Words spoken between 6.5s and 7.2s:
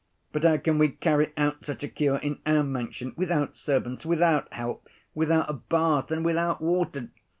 water?